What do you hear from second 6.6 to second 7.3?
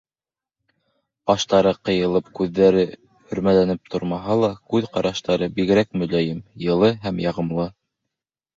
йылы һәм